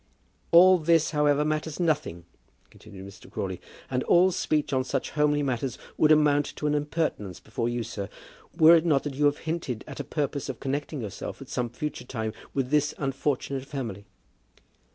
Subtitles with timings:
[0.51, 2.25] "All this, however, matters nothing,"
[2.71, 3.29] continued Mr.
[3.29, 7.83] Crawley, "and all speech on such homely matters would amount to an impertinence before you,
[7.83, 8.09] sir,
[8.57, 11.69] were it not that you have hinted at a purpose of connecting yourself at some
[11.69, 14.07] future time with this unfortunate family."